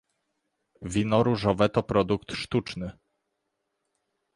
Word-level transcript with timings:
Wino 0.81 1.23
różowe 1.23 1.69
to 1.69 1.83
produkt 1.83 2.31
sztuczny 2.33 2.91